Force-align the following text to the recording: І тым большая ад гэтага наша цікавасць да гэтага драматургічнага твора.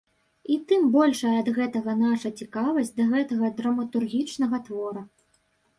І 0.53 0.55
тым 0.71 0.87
большая 0.95 1.33
ад 1.41 1.51
гэтага 1.59 1.95
наша 2.01 2.33
цікавасць 2.41 2.93
да 2.97 3.07
гэтага 3.13 3.53
драматургічнага 3.61 4.57
твора. 4.71 5.01